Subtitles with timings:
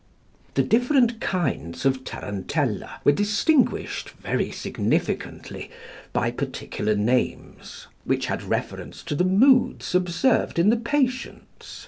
[0.55, 5.69] The different kinds of tarantella were distinguished, very significantly,
[6.11, 11.79] by particular names, which had reference to the moods observed in the patients.